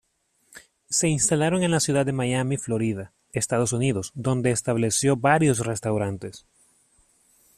[0.89, 6.47] Se instalaron en la ciudad de Miami, Florida, Estados Unidos, donde estableció varios restaurantes.